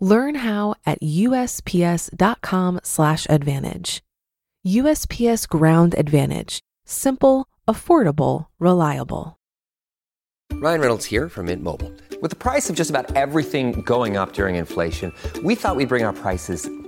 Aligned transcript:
Learn 0.00 0.36
how 0.36 0.74
at 0.84 1.00
usps.com/advantage. 1.02 4.02
USPS 4.66 5.46
Ground 5.46 5.94
Advantage: 5.96 6.60
simple, 6.84 7.46
affordable, 7.68 8.46
reliable. 8.58 9.36
Ryan 10.52 10.80
Reynolds 10.80 11.04
here 11.04 11.28
from 11.28 11.46
Mint 11.46 11.62
Mobile. 11.62 11.92
With 12.22 12.30
the 12.30 12.36
price 12.36 12.70
of 12.70 12.76
just 12.76 12.88
about 12.88 13.14
everything 13.14 13.82
going 13.82 14.16
up 14.16 14.32
during 14.32 14.56
inflation, 14.56 15.12
we 15.44 15.54
thought 15.54 15.76
we'd 15.76 15.88
bring 15.88 16.04
our 16.04 16.14
prices 16.14 16.68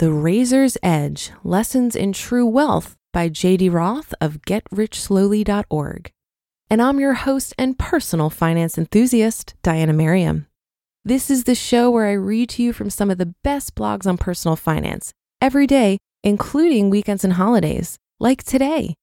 The 0.00 0.10
Razor's 0.10 0.78
Edge 0.82 1.30
Lessons 1.44 1.94
in 1.94 2.14
True 2.14 2.46
Wealth 2.46 2.96
by 3.12 3.28
JD 3.28 3.70
Roth 3.70 4.14
of 4.18 4.40
GetRichSlowly.org. 4.46 6.10
And 6.70 6.80
I'm 6.80 6.98
your 7.00 7.12
host 7.12 7.52
and 7.58 7.78
personal 7.78 8.30
finance 8.30 8.78
enthusiast, 8.78 9.56
Diana 9.62 9.92
Merriam. 9.92 10.46
This 11.04 11.30
is 11.30 11.44
the 11.44 11.54
show 11.54 11.90
where 11.90 12.06
I 12.06 12.12
read 12.12 12.48
to 12.48 12.62
you 12.62 12.72
from 12.72 12.88
some 12.88 13.10
of 13.10 13.18
the 13.18 13.34
best 13.44 13.74
blogs 13.74 14.06
on 14.06 14.16
personal 14.16 14.56
finance 14.56 15.12
every 15.38 15.66
day, 15.66 15.98
including 16.24 16.88
weekends 16.88 17.22
and 17.22 17.34
holidays, 17.34 17.98
like 18.18 18.42
today. 18.42 18.94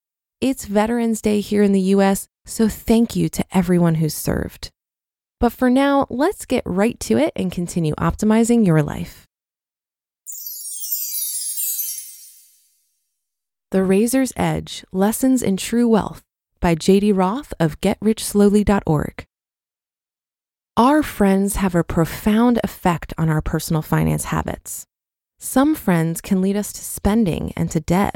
It's 0.41 0.65
Veterans 0.65 1.21
Day 1.21 1.41
here 1.41 1.61
in 1.61 1.73
the 1.73 1.93
US, 1.93 2.27
so 2.47 2.67
thank 2.67 3.15
you 3.15 3.29
to 3.29 3.45
everyone 3.53 3.95
who's 4.01 4.15
served. 4.15 4.71
But 5.39 5.53
for 5.53 5.69
now, 5.69 6.07
let's 6.09 6.47
get 6.47 6.63
right 6.65 6.99
to 7.01 7.19
it 7.19 7.33
and 7.35 7.51
continue 7.51 7.93
optimizing 7.99 8.65
your 8.65 8.81
life. 8.81 9.27
The 13.71 13.83
Razor's 13.83 14.31
Edge 14.37 14.85
Lessons 14.93 15.43
in 15.43 15.57
True 15.57 15.89
Wealth 15.89 16.23
by 16.61 16.73
JD 16.73 17.13
Roth 17.13 17.53
of 17.59 17.81
GetRichSlowly.org. 17.81 19.25
Our 20.77 21.03
friends 21.03 21.57
have 21.57 21.75
a 21.75 21.83
profound 21.83 22.61
effect 22.63 23.13
on 23.17 23.27
our 23.27 23.41
personal 23.41 23.81
finance 23.81 24.25
habits. 24.25 24.85
Some 25.37 25.75
friends 25.75 26.21
can 26.21 26.41
lead 26.41 26.55
us 26.55 26.71
to 26.71 26.79
spending 26.79 27.51
and 27.57 27.69
to 27.71 27.81
debt. 27.81 28.15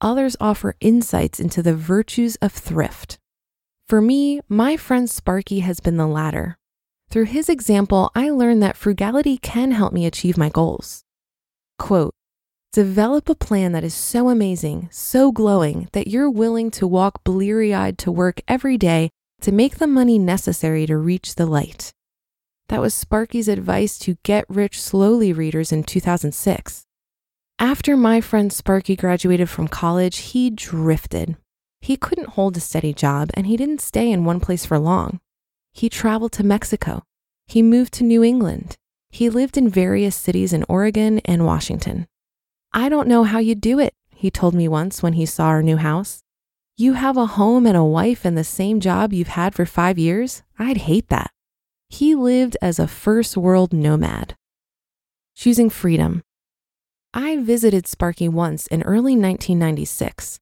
Others 0.00 0.38
offer 0.40 0.74
insights 0.80 1.38
into 1.38 1.62
the 1.62 1.74
virtues 1.74 2.36
of 2.36 2.54
thrift. 2.54 3.18
For 3.86 4.00
me, 4.00 4.40
my 4.48 4.78
friend 4.78 5.10
Sparky 5.10 5.58
has 5.60 5.80
been 5.80 5.98
the 5.98 6.06
latter. 6.06 6.56
Through 7.10 7.24
his 7.24 7.50
example, 7.50 8.10
I 8.14 8.30
learned 8.30 8.62
that 8.62 8.78
frugality 8.78 9.36
can 9.36 9.72
help 9.72 9.92
me 9.92 10.06
achieve 10.06 10.38
my 10.38 10.48
goals. 10.48 11.04
Quote, 11.78 12.14
Develop 12.74 13.30
a 13.30 13.34
plan 13.34 13.72
that 13.72 13.82
is 13.82 13.94
so 13.94 14.28
amazing, 14.28 14.90
so 14.92 15.32
glowing, 15.32 15.88
that 15.92 16.06
you're 16.06 16.28
willing 16.28 16.70
to 16.72 16.86
walk 16.86 17.24
bleary 17.24 17.72
eyed 17.72 17.96
to 17.98 18.12
work 18.12 18.42
every 18.46 18.76
day 18.76 19.08
to 19.40 19.52
make 19.52 19.78
the 19.78 19.86
money 19.86 20.18
necessary 20.18 20.84
to 20.84 20.98
reach 20.98 21.34
the 21.34 21.46
light. 21.46 21.94
That 22.68 22.82
was 22.82 22.92
Sparky's 22.92 23.48
advice 23.48 23.98
to 24.00 24.18
Get 24.22 24.44
Rich 24.50 24.82
Slowly 24.82 25.32
readers 25.32 25.72
in 25.72 25.82
2006. 25.82 26.84
After 27.58 27.96
my 27.96 28.20
friend 28.20 28.52
Sparky 28.52 28.96
graduated 28.96 29.48
from 29.48 29.68
college, 29.68 30.18
he 30.18 30.50
drifted. 30.50 31.38
He 31.80 31.96
couldn't 31.96 32.30
hold 32.30 32.58
a 32.58 32.60
steady 32.60 32.92
job 32.92 33.30
and 33.32 33.46
he 33.46 33.56
didn't 33.56 33.80
stay 33.80 34.10
in 34.10 34.26
one 34.26 34.40
place 34.40 34.66
for 34.66 34.78
long. 34.78 35.20
He 35.72 35.88
traveled 35.88 36.32
to 36.32 36.44
Mexico. 36.44 37.02
He 37.46 37.62
moved 37.62 37.94
to 37.94 38.04
New 38.04 38.22
England. 38.22 38.76
He 39.08 39.30
lived 39.30 39.56
in 39.56 39.70
various 39.70 40.14
cities 40.14 40.52
in 40.52 40.66
Oregon 40.68 41.20
and 41.24 41.46
Washington. 41.46 42.06
I 42.78 42.88
don't 42.88 43.08
know 43.08 43.24
how 43.24 43.40
you 43.40 43.56
do 43.56 43.80
it, 43.80 43.92
he 44.14 44.30
told 44.30 44.54
me 44.54 44.68
once 44.68 45.02
when 45.02 45.14
he 45.14 45.26
saw 45.26 45.46
our 45.46 45.64
new 45.64 45.78
house. 45.78 46.22
You 46.76 46.92
have 46.92 47.16
a 47.16 47.26
home 47.26 47.66
and 47.66 47.76
a 47.76 47.82
wife 47.82 48.24
and 48.24 48.38
the 48.38 48.44
same 48.44 48.78
job 48.78 49.12
you've 49.12 49.34
had 49.34 49.52
for 49.52 49.66
five 49.66 49.98
years? 49.98 50.44
I'd 50.60 50.76
hate 50.76 51.08
that. 51.08 51.32
He 51.88 52.14
lived 52.14 52.56
as 52.62 52.78
a 52.78 52.86
first 52.86 53.36
world 53.36 53.72
nomad. 53.72 54.36
Choosing 55.34 55.70
freedom. 55.70 56.22
I 57.12 57.38
visited 57.38 57.88
Sparky 57.88 58.28
once 58.28 58.68
in 58.68 58.84
early 58.84 59.16
1996. 59.16 60.38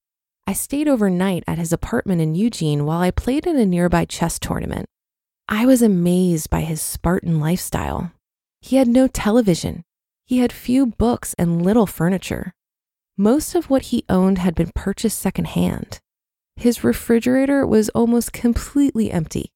I 0.47 0.53
stayed 0.53 0.88
overnight 0.88 1.42
at 1.47 1.56
his 1.56 1.72
apartment 1.72 2.20
in 2.20 2.34
Eugene 2.34 2.84
while 2.84 3.00
I 3.00 3.12
played 3.12 3.47
in 3.47 3.56
a 3.56 3.64
nearby 3.64 4.04
chess 4.04 4.38
tournament. 4.38 4.84
I 5.48 5.64
was 5.64 5.80
amazed 5.80 6.50
by 6.50 6.60
his 6.60 6.82
Spartan 6.82 7.41
lifestyle. 7.41 8.12
He 8.60 8.76
had 8.76 8.88
no 8.88 9.08
television, 9.08 9.85
he 10.26 10.38
had 10.38 10.53
few 10.53 10.87
books 10.87 11.34
and 11.38 11.62
little 11.62 11.87
furniture. 11.87 12.53
Most 13.16 13.54
of 13.54 13.70
what 13.70 13.82
he 13.82 14.04
owned 14.09 14.38
had 14.38 14.54
been 14.54 14.72
purchased 14.75 15.19
secondhand. 15.19 16.00
His 16.56 16.82
refrigerator 16.82 17.66
was 17.66 17.88
almost 17.91 18.32
completely 18.32 19.10
empty. 19.10 19.53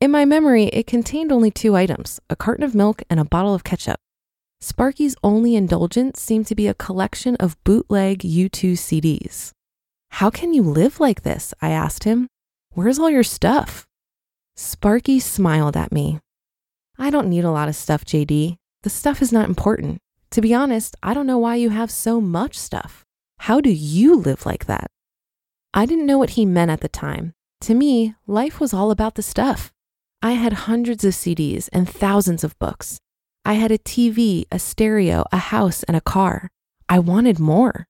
In 0.00 0.10
my 0.10 0.24
memory, 0.24 0.64
it 0.64 0.86
contained 0.86 1.30
only 1.30 1.50
two 1.50 1.76
items 1.76 2.20
a 2.30 2.36
carton 2.36 2.64
of 2.64 2.74
milk 2.74 3.02
and 3.10 3.20
a 3.20 3.24
bottle 3.24 3.54
of 3.54 3.64
ketchup. 3.64 4.00
Sparky's 4.60 5.14
only 5.22 5.56
indulgence 5.56 6.20
seemed 6.20 6.46
to 6.46 6.54
be 6.54 6.68
a 6.68 6.74
collection 6.74 7.36
of 7.36 7.62
bootleg 7.64 8.20
U2 8.20 8.72
CDs. 8.72 9.52
How 10.08 10.30
can 10.30 10.54
you 10.54 10.62
live 10.62 11.00
like 11.00 11.22
this? 11.22 11.52
I 11.60 11.70
asked 11.70 12.04
him. 12.04 12.28
Where's 12.72 12.98
all 12.98 13.10
your 13.10 13.22
stuff? 13.22 13.86
Sparky 14.56 15.20
smiled 15.20 15.76
at 15.76 15.92
me. 15.92 16.18
I 16.98 17.10
don't 17.10 17.28
need 17.28 17.44
a 17.44 17.50
lot 17.50 17.68
of 17.68 17.76
stuff, 17.76 18.04
JD. 18.04 18.56
The 18.84 18.90
stuff 18.90 19.20
is 19.20 19.32
not 19.32 19.48
important. 19.48 19.98
To 20.34 20.40
be 20.40 20.52
honest, 20.52 20.96
I 21.00 21.14
don't 21.14 21.28
know 21.28 21.38
why 21.38 21.54
you 21.54 21.70
have 21.70 21.92
so 21.92 22.20
much 22.20 22.58
stuff. 22.58 23.04
How 23.38 23.60
do 23.60 23.70
you 23.70 24.16
live 24.16 24.44
like 24.44 24.64
that? 24.66 24.90
I 25.72 25.86
didn't 25.86 26.06
know 26.06 26.18
what 26.18 26.30
he 26.30 26.44
meant 26.44 26.72
at 26.72 26.80
the 26.80 26.88
time. 26.88 27.34
To 27.60 27.72
me, 27.72 28.16
life 28.26 28.58
was 28.58 28.74
all 28.74 28.90
about 28.90 29.14
the 29.14 29.22
stuff. 29.22 29.72
I 30.20 30.32
had 30.32 30.66
hundreds 30.66 31.04
of 31.04 31.14
CDs 31.14 31.68
and 31.72 31.88
thousands 31.88 32.42
of 32.42 32.58
books. 32.58 32.98
I 33.44 33.52
had 33.52 33.70
a 33.70 33.78
TV, 33.78 34.46
a 34.50 34.58
stereo, 34.58 35.24
a 35.30 35.36
house, 35.36 35.84
and 35.84 35.96
a 35.96 36.00
car. 36.00 36.50
I 36.88 36.98
wanted 36.98 37.38
more. 37.38 37.86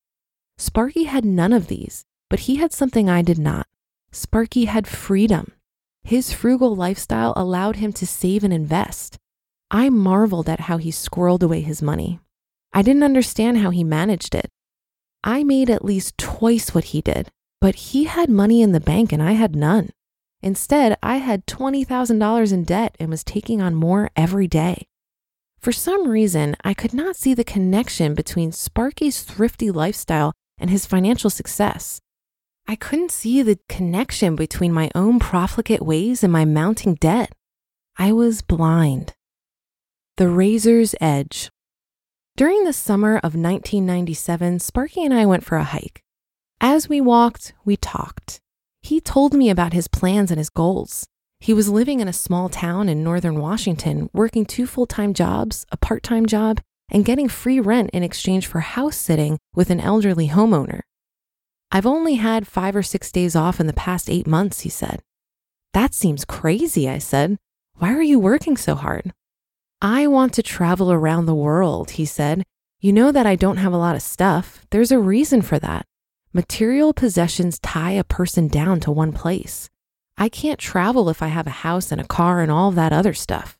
Sparky 0.58 1.04
had 1.04 1.24
none 1.24 1.54
of 1.54 1.68
these, 1.68 2.04
but 2.28 2.40
he 2.40 2.56
had 2.56 2.74
something 2.74 3.08
I 3.08 3.22
did 3.22 3.38
not. 3.38 3.66
Sparky 4.12 4.66
had 4.66 4.86
freedom. 4.86 5.52
His 6.02 6.34
frugal 6.34 6.76
lifestyle 6.76 7.32
allowed 7.36 7.76
him 7.76 7.94
to 7.94 8.06
save 8.06 8.44
and 8.44 8.52
invest. 8.52 9.16
I 9.70 9.88
marveled 9.88 10.50
at 10.50 10.60
how 10.68 10.76
he 10.76 10.90
squirreled 10.90 11.42
away 11.42 11.62
his 11.62 11.80
money. 11.80 12.20
I 12.74 12.82
didn't 12.82 13.04
understand 13.04 13.58
how 13.58 13.70
he 13.70 13.84
managed 13.84 14.34
it. 14.34 14.50
I 15.22 15.44
made 15.44 15.70
at 15.70 15.84
least 15.84 16.18
twice 16.18 16.74
what 16.74 16.84
he 16.86 17.00
did, 17.00 17.30
but 17.60 17.76
he 17.76 18.04
had 18.04 18.28
money 18.28 18.62
in 18.62 18.72
the 18.72 18.80
bank 18.80 19.12
and 19.12 19.22
I 19.22 19.32
had 19.32 19.54
none. 19.54 19.90
Instead, 20.42 20.98
I 21.02 21.16
had 21.16 21.46
$20,000 21.46 22.52
in 22.52 22.64
debt 22.64 22.96
and 22.98 23.08
was 23.08 23.22
taking 23.22 23.62
on 23.62 23.76
more 23.76 24.10
every 24.16 24.48
day. 24.48 24.88
For 25.60 25.72
some 25.72 26.08
reason, 26.08 26.56
I 26.62 26.74
could 26.74 26.92
not 26.92 27.16
see 27.16 27.32
the 27.32 27.44
connection 27.44 28.12
between 28.12 28.52
Sparky's 28.52 29.22
thrifty 29.22 29.70
lifestyle 29.70 30.34
and 30.58 30.68
his 30.68 30.84
financial 30.84 31.30
success. 31.30 32.00
I 32.66 32.76
couldn't 32.76 33.12
see 33.12 33.40
the 33.40 33.58
connection 33.68 34.36
between 34.36 34.72
my 34.72 34.90
own 34.94 35.18
profligate 35.20 35.82
ways 35.82 36.22
and 36.24 36.32
my 36.32 36.44
mounting 36.44 36.96
debt. 36.96 37.32
I 37.96 38.12
was 38.12 38.42
blind. 38.42 39.14
The 40.16 40.28
Razor's 40.28 40.94
Edge 41.00 41.50
during 42.36 42.64
the 42.64 42.72
summer 42.72 43.16
of 43.18 43.36
1997, 43.36 44.58
Sparky 44.58 45.04
and 45.04 45.14
I 45.14 45.24
went 45.24 45.44
for 45.44 45.56
a 45.56 45.62
hike. 45.62 46.02
As 46.60 46.88
we 46.88 47.00
walked, 47.00 47.52
we 47.64 47.76
talked. 47.76 48.40
He 48.82 49.00
told 49.00 49.34
me 49.34 49.50
about 49.50 49.72
his 49.72 49.86
plans 49.86 50.32
and 50.32 50.38
his 50.38 50.50
goals. 50.50 51.06
He 51.38 51.54
was 51.54 51.68
living 51.68 52.00
in 52.00 52.08
a 52.08 52.12
small 52.12 52.48
town 52.48 52.88
in 52.88 53.04
northern 53.04 53.38
Washington, 53.38 54.10
working 54.12 54.44
two 54.44 54.66
full 54.66 54.86
time 54.86 55.14
jobs, 55.14 55.64
a 55.70 55.76
part 55.76 56.02
time 56.02 56.26
job, 56.26 56.60
and 56.90 57.04
getting 57.04 57.28
free 57.28 57.60
rent 57.60 57.90
in 57.92 58.02
exchange 58.02 58.48
for 58.48 58.60
house 58.60 58.96
sitting 58.96 59.38
with 59.54 59.70
an 59.70 59.80
elderly 59.80 60.28
homeowner. 60.28 60.80
I've 61.70 61.86
only 61.86 62.16
had 62.16 62.48
five 62.48 62.74
or 62.74 62.82
six 62.82 63.12
days 63.12 63.36
off 63.36 63.60
in 63.60 63.68
the 63.68 63.72
past 63.72 64.10
eight 64.10 64.26
months, 64.26 64.60
he 64.60 64.68
said. 64.68 65.00
That 65.72 65.94
seems 65.94 66.24
crazy, 66.24 66.88
I 66.88 66.98
said. 66.98 67.36
Why 67.74 67.94
are 67.94 68.02
you 68.02 68.18
working 68.18 68.56
so 68.56 68.74
hard? 68.74 69.12
I 69.84 70.06
want 70.06 70.32
to 70.32 70.42
travel 70.42 70.90
around 70.90 71.26
the 71.26 71.34
world, 71.34 71.90
he 71.90 72.06
said. 72.06 72.42
You 72.80 72.90
know 72.90 73.12
that 73.12 73.26
I 73.26 73.36
don't 73.36 73.58
have 73.58 73.74
a 73.74 73.76
lot 73.76 73.94
of 73.94 74.00
stuff. 74.00 74.64
There's 74.70 74.90
a 74.90 74.98
reason 74.98 75.42
for 75.42 75.58
that. 75.58 75.84
Material 76.32 76.94
possessions 76.94 77.58
tie 77.58 77.90
a 77.90 78.02
person 78.02 78.48
down 78.48 78.80
to 78.80 78.90
one 78.90 79.12
place. 79.12 79.68
I 80.16 80.30
can't 80.30 80.58
travel 80.58 81.10
if 81.10 81.20
I 81.20 81.26
have 81.26 81.46
a 81.46 81.60
house 81.68 81.92
and 81.92 82.00
a 82.00 82.06
car 82.06 82.40
and 82.40 82.50
all 82.50 82.70
that 82.70 82.94
other 82.94 83.12
stuff. 83.12 83.58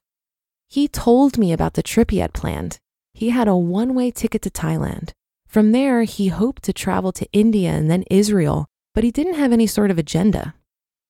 He 0.67 0.88
told 0.88 1.37
me 1.37 1.53
about 1.53 1.75
the 1.75 1.82
trip 1.82 2.11
he 2.11 2.21
had 2.21 2.32
planned. 2.32 2.79
He 3.12 3.29
had 3.29 3.47
a 3.47 3.55
one 3.55 3.94
way 3.94 4.11
ticket 4.11 4.41
to 4.43 4.50
Thailand. 4.50 5.11
From 5.47 5.73
there, 5.73 6.05
he 6.05 6.29
hoped 6.29 6.62
to 6.62 6.73
travel 6.73 7.12
to 7.12 7.29
India 7.35 7.73
and 7.73 7.91
then 7.91 8.03
Israel, 8.11 8.65
but 8.94 9.05
he 9.05 9.11
didn't 9.11 9.35
have 9.35 9.53
any 9.53 9.67
sort 9.67 9.91
of 9.91 9.99
agenda. 9.99 10.55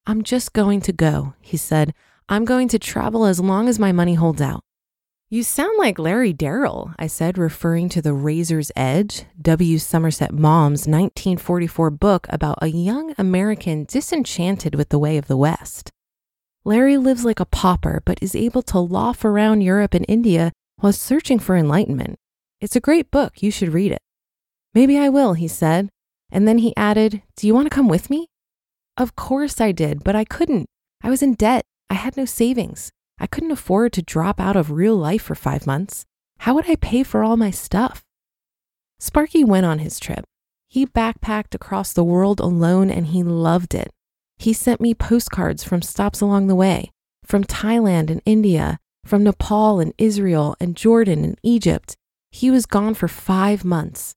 I'm 0.09 0.25
just 0.25 0.53
going 0.53 0.81
to 0.81 0.93
go, 0.93 1.35
he 1.41 1.57
said. 1.57 1.95
I'm 2.29 2.45
going 2.45 2.67
to 2.67 2.81
travel 2.81 3.25
as 3.27 3.39
long 3.39 3.69
as 3.69 3.79
my 3.79 3.93
money 3.93 4.15
holds 4.15 4.43
out. 4.43 4.65
You 5.35 5.43
sound 5.43 5.77
like 5.79 5.99
Larry 5.99 6.33
Darrell, 6.33 6.93
I 6.97 7.09
said, 7.09 7.39
referring 7.39 7.89
to 7.89 8.01
The 8.01 8.15
Razor's 8.15 8.71
Edge, 8.77 9.25
W. 9.43 9.79
Somerset 9.79 10.31
Maugham's 10.31 10.87
1944 10.87 11.91
book 11.91 12.29
about 12.31 12.63
a 12.63 12.69
young 12.69 13.17
American 13.19 13.83
disenchanted 13.83 14.77
with 14.77 14.91
the 14.91 14.99
way 15.01 15.17
of 15.17 15.27
the 15.27 15.37
West. 15.37 15.91
Larry 16.65 16.97
lives 16.97 17.25
like 17.25 17.41
a 17.41 17.47
pauper, 17.47 18.01
but 18.05 18.23
is 18.23 18.37
able 18.37 18.63
to 18.63 18.79
loaf 18.79 19.25
around 19.25 19.63
Europe 19.63 19.93
and 19.93 20.05
India 20.07 20.53
while 20.77 20.93
searching 20.93 21.41
for 21.41 21.57
enlightenment. 21.57 22.15
It's 22.61 22.77
a 22.77 22.81
great 22.81 23.11
book. 23.11 23.43
You 23.43 23.51
should 23.51 23.75
read 23.75 23.91
it. 23.91 24.03
Maybe 24.73 24.97
I 24.97 25.09
will, 25.09 25.33
he 25.33 25.49
said. 25.49 25.89
And 26.31 26.47
then 26.47 26.59
he 26.59 26.77
added, 26.77 27.23
Do 27.35 27.49
you 27.49 27.55
want 27.55 27.67
to 27.67 27.75
come 27.75 27.89
with 27.89 28.09
me? 28.09 28.29
Of 28.97 29.17
course 29.17 29.61
I 29.61 29.73
did, 29.73 30.05
but 30.05 30.15
I 30.15 30.23
couldn't. 30.23 30.67
I 31.03 31.11
was 31.11 31.25
in 31.25 31.35
debt. 31.35 31.65
I 31.91 31.95
had 31.95 32.17
no 32.17 32.25
savings. 32.25 32.93
I 33.19 33.27
couldn't 33.27 33.53
afford 33.53 33.93
to 33.95 34.03
drop 34.03 34.41
out 34.41 34.57
of 34.57 34.71
real 34.71 34.97
life 34.97 35.23
for 35.23 35.35
five 35.35 35.67
months. 35.67 36.05
How 36.39 36.55
would 36.55 36.69
I 36.69 36.77
pay 36.77 37.03
for 37.03 37.23
all 37.23 37.37
my 37.37 37.51
stuff? 37.51 38.05
Sparky 38.99 39.45
went 39.45 39.67
on 39.67 39.79
his 39.79 40.01
trip. 40.01 40.25
He 40.69 40.87
backpacked 40.87 41.55
across 41.55 41.93
the 41.93 42.05
world 42.05 42.41
alone 42.41 42.91
and 42.91 43.07
he 43.07 43.23
loved 43.23 43.75
it. 43.75 43.91
He 44.39 44.53
sent 44.53 44.81
me 44.81 44.95
postcards 44.95 45.63
from 45.63 45.83
stops 45.83 46.21
along 46.21 46.49
the 46.49 46.55
way, 46.55 46.91
from 47.25 47.45
Thailand 47.45 48.11
and 48.11 48.21
India, 48.25 48.79
from 49.05 49.23
Nepal 49.23 49.79
and 49.81 49.95
Israel 49.99 50.57
and 50.59 50.77
Jordan 50.77 51.25
and 51.25 51.39
Egypt. 51.43 51.97
He 52.31 52.51
was 52.51 52.67
gone 52.67 52.95
for 52.95 53.07
five 53.07 53.65
months. 53.65 54.15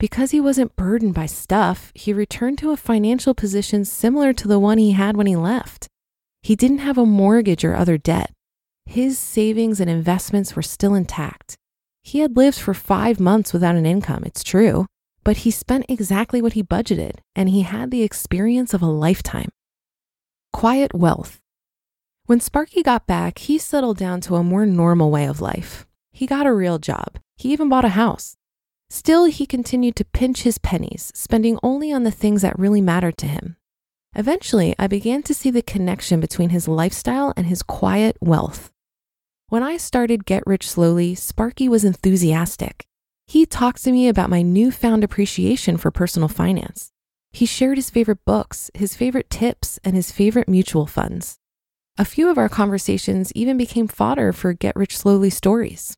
Because 0.00 0.32
he 0.32 0.40
wasn't 0.40 0.74
burdened 0.74 1.14
by 1.14 1.26
stuff, 1.26 1.92
he 1.94 2.12
returned 2.12 2.58
to 2.58 2.72
a 2.72 2.76
financial 2.76 3.32
position 3.32 3.84
similar 3.84 4.32
to 4.32 4.48
the 4.48 4.58
one 4.58 4.78
he 4.78 4.92
had 4.92 5.16
when 5.16 5.28
he 5.28 5.36
left. 5.36 5.88
He 6.44 6.56
didn't 6.56 6.80
have 6.80 6.98
a 6.98 7.06
mortgage 7.06 7.64
or 7.64 7.74
other 7.74 7.96
debt. 7.96 8.30
His 8.84 9.18
savings 9.18 9.80
and 9.80 9.88
investments 9.88 10.54
were 10.54 10.60
still 10.60 10.94
intact. 10.94 11.56
He 12.02 12.18
had 12.18 12.36
lived 12.36 12.58
for 12.58 12.74
five 12.74 13.18
months 13.18 13.54
without 13.54 13.76
an 13.76 13.86
income, 13.86 14.24
it's 14.26 14.44
true, 14.44 14.84
but 15.24 15.38
he 15.38 15.50
spent 15.50 15.86
exactly 15.88 16.42
what 16.42 16.52
he 16.52 16.62
budgeted, 16.62 17.12
and 17.34 17.48
he 17.48 17.62
had 17.62 17.90
the 17.90 18.02
experience 18.02 18.74
of 18.74 18.82
a 18.82 18.86
lifetime. 19.06 19.48
Quiet 20.52 20.92
wealth. 20.92 21.40
When 22.26 22.40
Sparky 22.40 22.82
got 22.82 23.06
back, 23.06 23.38
he 23.38 23.56
settled 23.56 23.96
down 23.96 24.20
to 24.20 24.36
a 24.36 24.44
more 24.44 24.66
normal 24.66 25.10
way 25.10 25.24
of 25.24 25.40
life. 25.40 25.86
He 26.12 26.26
got 26.26 26.44
a 26.44 26.52
real 26.52 26.78
job. 26.78 27.18
He 27.38 27.54
even 27.54 27.70
bought 27.70 27.86
a 27.86 27.96
house. 27.96 28.36
Still, 28.90 29.24
he 29.24 29.46
continued 29.46 29.96
to 29.96 30.04
pinch 30.04 30.42
his 30.42 30.58
pennies, 30.58 31.10
spending 31.14 31.58
only 31.62 31.90
on 31.90 32.04
the 32.04 32.10
things 32.10 32.42
that 32.42 32.58
really 32.58 32.82
mattered 32.82 33.16
to 33.16 33.26
him. 33.26 33.56
Eventually, 34.16 34.74
I 34.78 34.86
began 34.86 35.22
to 35.24 35.34
see 35.34 35.50
the 35.50 35.62
connection 35.62 36.20
between 36.20 36.50
his 36.50 36.68
lifestyle 36.68 37.32
and 37.36 37.46
his 37.46 37.62
quiet 37.62 38.16
wealth. 38.20 38.70
When 39.48 39.62
I 39.62 39.76
started 39.76 40.24
Get 40.24 40.46
Rich 40.46 40.68
Slowly, 40.68 41.14
Sparky 41.14 41.68
was 41.68 41.84
enthusiastic. 41.84 42.86
He 43.26 43.44
talked 43.44 43.82
to 43.84 43.92
me 43.92 44.08
about 44.08 44.30
my 44.30 44.42
newfound 44.42 45.02
appreciation 45.02 45.76
for 45.76 45.90
personal 45.90 46.28
finance. 46.28 46.92
He 47.32 47.46
shared 47.46 47.78
his 47.78 47.90
favorite 47.90 48.24
books, 48.24 48.70
his 48.74 48.94
favorite 48.94 49.30
tips, 49.30 49.80
and 49.82 49.96
his 49.96 50.12
favorite 50.12 50.48
mutual 50.48 50.86
funds. 50.86 51.38
A 51.98 52.04
few 52.04 52.28
of 52.28 52.38
our 52.38 52.48
conversations 52.48 53.32
even 53.34 53.56
became 53.56 53.88
fodder 53.88 54.32
for 54.32 54.52
Get 54.52 54.76
Rich 54.76 54.96
Slowly 54.96 55.30
stories. 55.30 55.96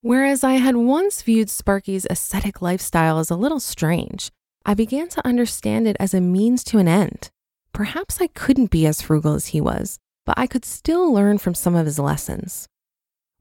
Whereas 0.00 0.44
I 0.44 0.54
had 0.54 0.76
once 0.76 1.22
viewed 1.22 1.50
Sparky's 1.50 2.06
ascetic 2.08 2.62
lifestyle 2.62 3.18
as 3.18 3.30
a 3.30 3.36
little 3.36 3.60
strange, 3.60 4.30
I 4.64 4.74
began 4.74 5.08
to 5.08 5.26
understand 5.26 5.88
it 5.88 5.96
as 5.98 6.14
a 6.14 6.20
means 6.20 6.62
to 6.64 6.78
an 6.78 6.86
end. 6.86 7.30
Perhaps 7.78 8.20
I 8.20 8.26
couldn't 8.26 8.72
be 8.72 8.88
as 8.88 9.00
frugal 9.00 9.34
as 9.34 9.46
he 9.46 9.60
was, 9.60 10.00
but 10.26 10.36
I 10.36 10.48
could 10.48 10.64
still 10.64 11.12
learn 11.12 11.38
from 11.38 11.54
some 11.54 11.76
of 11.76 11.86
his 11.86 11.96
lessons. 11.96 12.66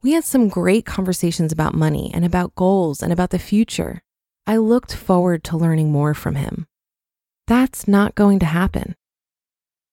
We 0.04 0.12
had 0.12 0.26
some 0.26 0.48
great 0.48 0.86
conversations 0.86 1.52
about 1.52 1.74
money 1.74 2.12
and 2.14 2.24
about 2.24 2.54
goals 2.54 3.02
and 3.02 3.12
about 3.12 3.32
the 3.32 3.40
future. 3.40 4.04
I 4.46 4.58
looked 4.58 4.94
forward 4.94 5.44
to 5.46 5.58
learning 5.58 5.92
more 5.92 6.14
from 6.14 6.36
him. 6.36 6.68
That's 7.48 7.88
not 7.88 8.14
going 8.14 8.38
to 8.38 8.46
happen. 8.46 8.94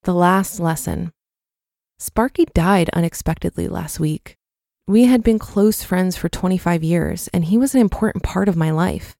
The 0.03 0.13
last 0.13 0.61
lesson 0.61 1.11
Sparky 1.99 2.45
died 2.45 2.91
unexpectedly 2.91 3.67
last 3.67 3.99
week. 3.99 4.37
We 4.87 5.05
had 5.07 5.23
been 5.23 5.39
close 5.39 5.83
friends 5.83 6.19
for 6.19 6.29
25 6.29 6.85
years, 6.85 7.29
and 7.29 7.47
he 7.47 7.57
was 7.57 7.75
an 7.75 7.81
important 7.81 8.23
part 8.23 8.51
of 8.51 8.57
my 8.57 8.71
life. 8.71 9.17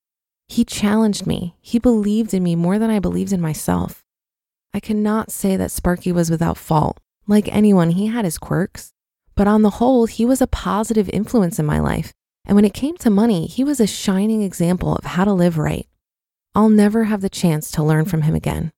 He 0.49 0.67
challenged 0.67 1.27
me. 1.27 1.55
He 1.63 1.79
believed 1.79 2.35
in 2.35 2.43
me 2.43 2.55
more 2.55 2.79
than 2.79 2.91
I 2.91 2.99
believed 2.99 3.33
in 3.33 3.41
myself. 3.41 4.04
I 4.75 4.81
cannot 4.81 5.31
say 5.31 5.57
that 5.57 5.71
Sparky 5.71 6.11
was 6.11 6.33
without 6.33 6.59
fault. 6.59 6.99
Like 7.29 7.49
anyone, 7.55 7.91
he 7.91 8.09
had 8.09 8.25
his 8.25 8.39
quirks. 8.39 8.93
But 9.37 9.47
on 9.47 9.63
the 9.63 9.71
whole, 9.71 10.07
he 10.07 10.25
was 10.25 10.43
a 10.43 10.49
positive 10.49 11.09
influence 11.11 11.61
in 11.61 11.65
my 11.65 11.79
life. 11.79 12.13
And 12.45 12.57
when 12.57 12.65
it 12.65 12.75
came 12.75 12.97
to 12.99 13.09
money, 13.09 13.47
he 13.47 13.63
was 13.63 13.79
a 13.79 13.87
shining 13.87 14.43
example 14.43 14.97
of 14.97 15.05
how 15.05 15.25
to 15.25 15.33
live 15.33 15.59
right. 15.59 15.87
I'll 16.57 16.69
never 16.69 17.05
have 17.05 17.21
the 17.21 17.31
chance 17.31 17.71
to 17.71 17.85
learn 17.85 18.05
from 18.05 18.23
him 18.23 18.35
again. 18.35 18.73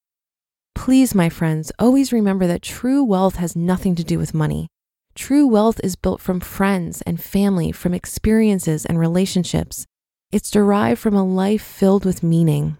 Please, 0.75 1.15
my 1.15 1.31
friends, 1.31 1.73
always 1.79 2.13
remember 2.13 2.47
that 2.47 2.61
true 2.61 3.03
wealth 3.03 3.37
has 3.37 3.57
nothing 3.57 3.95
to 3.95 4.05
do 4.05 4.19
with 4.19 4.35
money. 4.35 4.69
True 5.15 5.47
wealth 5.47 5.81
is 5.83 5.97
built 5.97 6.21
from 6.21 6.41
friends 6.41 7.01
and 7.03 7.19
family, 7.19 7.73
from 7.73 7.95
experiences 7.95 8.85
and 8.85 8.99
relationships. 8.99 9.87
It's 10.31 10.51
derived 10.51 11.01
from 11.01 11.15
a 11.15 11.25
life 11.25 11.63
filled 11.63 12.05
with 12.05 12.23
meaning. 12.23 12.77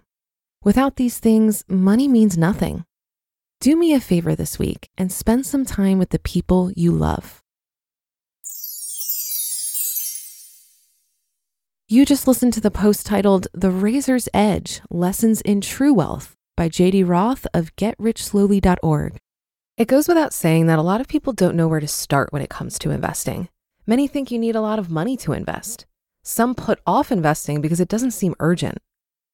Without 0.63 0.97
these 0.97 1.17
things, 1.17 1.63
money 1.67 2.07
means 2.07 2.37
nothing. 2.37 2.85
Do 3.59 3.75
me 3.75 3.95
a 3.95 3.99
favor 3.99 4.35
this 4.35 4.59
week 4.59 4.91
and 4.99 5.11
spend 5.11 5.47
some 5.47 5.65
time 5.65 5.97
with 5.97 6.09
the 6.11 6.19
people 6.19 6.71
you 6.75 6.91
love. 6.91 7.41
You 11.89 12.05
just 12.05 12.27
listened 12.27 12.53
to 12.53 12.61
the 12.61 12.69
post 12.69 13.07
titled 13.07 13.47
The 13.53 13.71
Razor's 13.71 14.29
Edge 14.31 14.81
Lessons 14.91 15.41
in 15.41 15.61
True 15.61 15.91
Wealth 15.91 16.35
by 16.55 16.69
JD 16.69 17.07
Roth 17.07 17.47
of 17.51 17.75
GetRichSlowly.org. 17.77 19.17
It 19.75 19.87
goes 19.87 20.07
without 20.07 20.33
saying 20.33 20.67
that 20.67 20.77
a 20.77 20.83
lot 20.83 21.01
of 21.01 21.07
people 21.07 21.33
don't 21.33 21.55
know 21.55 21.67
where 21.67 21.79
to 21.79 21.87
start 21.87 22.31
when 22.31 22.43
it 22.43 22.51
comes 22.51 22.77
to 22.79 22.91
investing. 22.91 23.49
Many 23.87 24.07
think 24.07 24.29
you 24.29 24.37
need 24.37 24.55
a 24.55 24.61
lot 24.61 24.77
of 24.77 24.91
money 24.91 25.17
to 25.17 25.33
invest. 25.33 25.87
Some 26.23 26.53
put 26.53 26.79
off 26.85 27.11
investing 27.11 27.61
because 27.61 27.79
it 27.79 27.89
doesn't 27.89 28.11
seem 28.11 28.35
urgent. 28.39 28.77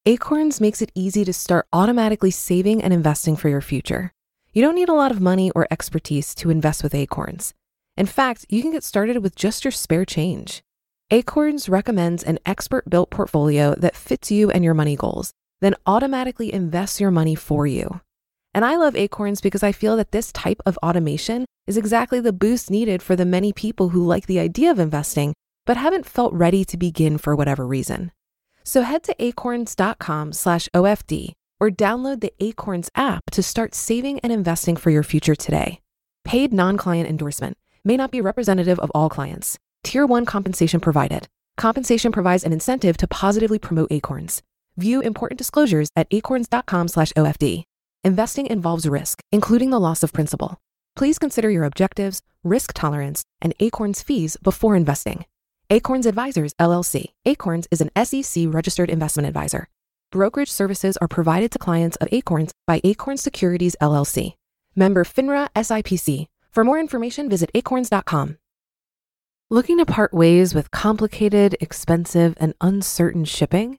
Acorns 0.06 0.62
makes 0.62 0.80
it 0.80 0.92
easy 0.94 1.26
to 1.26 1.32
start 1.34 1.66
automatically 1.74 2.30
saving 2.30 2.82
and 2.82 2.94
investing 2.94 3.36
for 3.36 3.50
your 3.50 3.60
future. 3.60 4.13
You 4.54 4.62
don't 4.62 4.76
need 4.76 4.88
a 4.88 4.94
lot 4.94 5.10
of 5.10 5.20
money 5.20 5.50
or 5.50 5.66
expertise 5.68 6.32
to 6.36 6.48
invest 6.48 6.84
with 6.84 6.94
Acorns. 6.94 7.54
In 7.96 8.06
fact, 8.06 8.46
you 8.48 8.62
can 8.62 8.70
get 8.70 8.84
started 8.84 9.18
with 9.18 9.34
just 9.34 9.64
your 9.64 9.72
spare 9.72 10.04
change. 10.04 10.62
Acorns 11.10 11.68
recommends 11.68 12.22
an 12.22 12.38
expert 12.46 12.88
built 12.88 13.10
portfolio 13.10 13.74
that 13.74 13.96
fits 13.96 14.30
you 14.30 14.52
and 14.52 14.62
your 14.62 14.72
money 14.72 14.94
goals, 14.94 15.32
then 15.60 15.74
automatically 15.86 16.54
invests 16.54 17.00
your 17.00 17.10
money 17.10 17.34
for 17.34 17.66
you. 17.66 18.00
And 18.54 18.64
I 18.64 18.76
love 18.76 18.94
Acorns 18.94 19.40
because 19.40 19.64
I 19.64 19.72
feel 19.72 19.96
that 19.96 20.12
this 20.12 20.30
type 20.30 20.60
of 20.64 20.78
automation 20.84 21.46
is 21.66 21.76
exactly 21.76 22.20
the 22.20 22.32
boost 22.32 22.70
needed 22.70 23.02
for 23.02 23.16
the 23.16 23.24
many 23.24 23.52
people 23.52 23.88
who 23.88 24.06
like 24.06 24.26
the 24.26 24.38
idea 24.38 24.70
of 24.70 24.78
investing, 24.78 25.34
but 25.66 25.76
haven't 25.76 26.06
felt 26.06 26.32
ready 26.32 26.64
to 26.66 26.76
begin 26.76 27.18
for 27.18 27.34
whatever 27.34 27.66
reason. 27.66 28.12
So 28.62 28.82
head 28.82 29.02
to 29.02 29.16
acorns.com 29.18 30.32
slash 30.32 30.68
OFD 30.72 31.32
or 31.60 31.70
download 31.70 32.20
the 32.20 32.32
Acorns 32.40 32.90
app 32.94 33.24
to 33.32 33.42
start 33.42 33.74
saving 33.74 34.20
and 34.20 34.32
investing 34.32 34.76
for 34.76 34.90
your 34.90 35.02
future 35.02 35.34
today. 35.34 35.80
Paid 36.24 36.52
non-client 36.52 37.08
endorsement 37.08 37.56
may 37.84 37.96
not 37.96 38.10
be 38.10 38.20
representative 38.20 38.78
of 38.78 38.90
all 38.94 39.08
clients. 39.08 39.58
Tier 39.82 40.06
1 40.06 40.24
compensation 40.24 40.80
provided. 40.80 41.28
Compensation 41.56 42.12
provides 42.12 42.44
an 42.44 42.52
incentive 42.52 42.96
to 42.96 43.06
positively 43.06 43.58
promote 43.58 43.92
Acorns. 43.92 44.42
View 44.76 45.00
important 45.00 45.38
disclosures 45.38 45.88
at 45.94 46.08
acorns.com 46.10 46.88
slash 46.88 47.12
OFD. 47.12 47.62
Investing 48.02 48.46
involves 48.46 48.88
risk, 48.88 49.22
including 49.30 49.70
the 49.70 49.80
loss 49.80 50.02
of 50.02 50.12
principal. 50.12 50.58
Please 50.96 51.18
consider 51.18 51.50
your 51.50 51.64
objectives, 51.64 52.22
risk 52.42 52.72
tolerance, 52.74 53.22
and 53.40 53.54
Acorn's 53.60 54.02
fees 54.02 54.36
before 54.42 54.76
investing. 54.76 55.24
Acorns 55.70 56.06
Advisors, 56.06 56.52
LLC. 56.54 57.12
Acorns 57.24 57.66
is 57.70 57.80
an 57.80 57.90
SEC 58.04 58.44
registered 58.48 58.90
investment 58.90 59.26
advisor. 59.26 59.68
Brokerage 60.14 60.52
services 60.52 60.96
are 60.98 61.08
provided 61.08 61.50
to 61.50 61.58
clients 61.58 61.96
of 61.96 62.06
Acorns 62.12 62.52
by 62.68 62.80
Acorns 62.84 63.20
Securities, 63.20 63.74
LLC. 63.80 64.34
Member 64.76 65.02
FINRA 65.02 65.48
SIPC. 65.56 66.26
For 66.52 66.62
more 66.62 66.78
information, 66.78 67.28
visit 67.28 67.50
acorns.com. 67.52 68.38
Looking 69.50 69.78
to 69.78 69.84
part 69.84 70.14
ways 70.14 70.54
with 70.54 70.70
complicated, 70.70 71.56
expensive, 71.60 72.34
and 72.36 72.54
uncertain 72.60 73.24
shipping? 73.24 73.78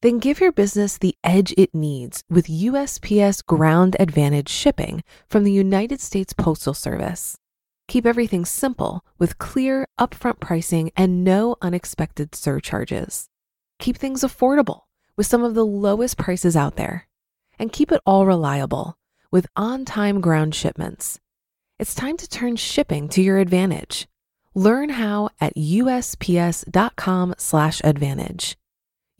Then 0.00 0.18
give 0.18 0.40
your 0.40 0.50
business 0.50 0.98
the 0.98 1.14
edge 1.22 1.54
it 1.56 1.72
needs 1.72 2.24
with 2.28 2.48
USPS 2.48 3.46
Ground 3.46 3.94
Advantage 4.00 4.48
shipping 4.48 5.04
from 5.28 5.44
the 5.44 5.52
United 5.52 6.00
States 6.00 6.32
Postal 6.32 6.74
Service. 6.74 7.38
Keep 7.86 8.06
everything 8.06 8.44
simple 8.44 9.04
with 9.20 9.38
clear, 9.38 9.86
upfront 10.00 10.40
pricing 10.40 10.90
and 10.96 11.22
no 11.22 11.54
unexpected 11.62 12.34
surcharges. 12.34 13.28
Keep 13.78 13.98
things 13.98 14.22
affordable 14.22 14.85
with 15.16 15.26
some 15.26 15.42
of 15.42 15.54
the 15.54 15.66
lowest 15.66 16.16
prices 16.16 16.56
out 16.56 16.76
there. 16.76 17.08
And 17.58 17.72
keep 17.72 17.90
it 17.90 18.02
all 18.04 18.26
reliable 18.26 18.98
with 19.30 19.46
on 19.56 19.84
time 19.84 20.20
ground 20.20 20.54
shipments. 20.54 21.18
It's 21.78 21.94
time 21.94 22.16
to 22.18 22.28
turn 22.28 22.56
shipping 22.56 23.08
to 23.10 23.22
your 23.22 23.38
advantage. 23.38 24.08
Learn 24.54 24.88
how 24.90 25.30
at 25.40 25.56
usps.com/slash 25.56 27.80
advantage. 27.84 28.56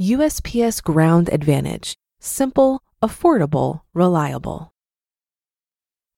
USPS 0.01 0.83
Ground 0.83 1.31
Advantage. 1.33 1.97
Simple, 2.21 2.83
affordable, 3.03 3.83
reliable. 3.95 4.73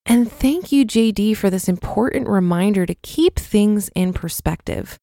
And 0.05 0.33
thank 0.33 0.73
you, 0.73 0.85
JD, 0.87 1.37
for 1.37 1.51
this 1.51 1.69
important 1.69 2.29
reminder 2.29 2.87
to 2.87 2.95
keep 2.95 3.37
things 3.37 3.91
in 3.95 4.13
perspective. 4.13 4.99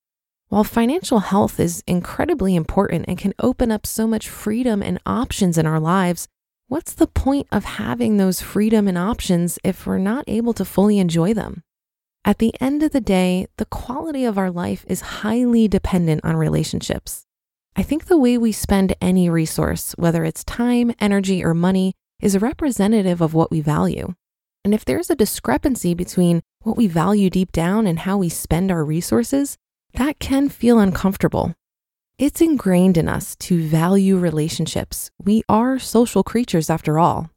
While 0.56 0.64
financial 0.64 1.20
health 1.20 1.60
is 1.60 1.84
incredibly 1.86 2.56
important 2.56 3.04
and 3.10 3.18
can 3.18 3.34
open 3.40 3.74
up 3.74 3.86
so 3.86 4.08
much 4.08 4.30
freedom 4.30 4.82
and 4.82 5.02
options 5.06 5.58
in 5.58 5.66
our 5.66 5.82
lives, 5.82 6.30
what's 6.70 6.94
the 6.94 7.08
point 7.08 7.48
of 7.52 7.66
having 7.66 8.16
those 8.16 8.40
freedom 8.40 8.88
and 8.88 8.98
options 8.98 9.60
if 9.66 9.86
we're 9.86 9.98
not 9.98 10.24
able 10.30 10.54
to 10.54 10.64
fully 10.64 10.98
enjoy 10.98 11.34
them? 11.34 11.62
At 12.24 12.38
the 12.38 12.54
end 12.62 12.84
of 12.84 12.94
the 12.94 13.02
day, 13.02 13.48
the 13.58 13.66
quality 13.66 14.24
of 14.24 14.38
our 14.38 14.50
life 14.50 14.86
is 14.88 15.20
highly 15.20 15.68
dependent 15.68 16.24
on 16.24 16.38
relationships. 16.38 17.26
I 17.76 17.84
think 17.84 18.06
the 18.06 18.18
way 18.18 18.38
we 18.38 18.54
spend 18.54 18.96
any 19.02 19.30
resource, 19.30 19.92
whether 19.98 20.24
it's 20.24 20.46
time, 20.46 20.94
energy, 21.02 21.44
or 21.44 21.54
money, 21.54 21.96
is 22.22 22.38
representative 22.38 23.20
of 23.20 23.34
what 23.34 23.52
we 23.52 23.60
value. 23.60 24.14
And 24.64 24.74
if 24.74 24.86
there's 24.86 25.10
a 25.10 25.18
discrepancy 25.18 25.94
between 25.94 26.42
what 26.62 26.78
we 26.78 26.88
value 26.88 27.30
deep 27.30 27.52
down 27.52 27.86
and 27.86 28.00
how 28.00 28.16
we 28.16 28.30
spend 28.30 28.72
our 28.72 28.86
resources, 28.86 29.58
that 29.96 30.20
can 30.20 30.50
feel 30.50 30.80
uncomfortable. 30.80 31.54
It's 32.18 32.42
ingrained 32.42 32.98
in 32.98 33.10
us 33.10 33.36
to 33.38 33.62
value 33.62 34.18
relationships. 34.18 35.12
We 35.24 35.44
are 35.50 35.80
social 35.80 36.24
creatures 36.24 36.70
after 36.70 36.98
all. 36.98 37.30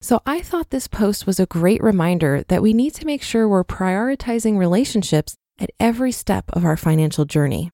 So 0.00 0.20
I 0.26 0.42
thought 0.42 0.70
this 0.70 0.86
post 0.86 1.26
was 1.26 1.40
a 1.40 1.46
great 1.46 1.82
reminder 1.82 2.44
that 2.48 2.62
we 2.62 2.72
need 2.72 2.94
to 2.94 3.06
make 3.06 3.22
sure 3.22 3.48
we're 3.48 3.64
prioritizing 3.64 4.56
relationships 4.56 5.34
at 5.58 5.70
every 5.80 6.12
step 6.12 6.44
of 6.52 6.64
our 6.64 6.76
financial 6.76 7.24
journey. 7.24 7.70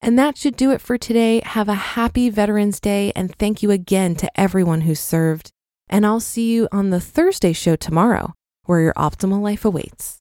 And 0.00 0.18
that 0.18 0.38
should 0.38 0.56
do 0.56 0.70
it 0.70 0.80
for 0.80 0.96
today. 0.96 1.42
Have 1.44 1.68
a 1.68 1.74
happy 1.74 2.30
Veterans 2.30 2.80
Day 2.80 3.12
and 3.16 3.34
thank 3.36 3.62
you 3.62 3.70
again 3.70 4.14
to 4.16 4.40
everyone 4.40 4.82
who 4.82 4.94
served. 4.94 5.50
And 5.88 6.06
I'll 6.06 6.20
see 6.20 6.52
you 6.52 6.68
on 6.70 6.90
the 6.90 7.00
Thursday 7.00 7.52
show 7.52 7.74
tomorrow, 7.76 8.34
where 8.64 8.80
your 8.80 8.94
optimal 8.94 9.40
life 9.40 9.64
awaits. 9.64 10.17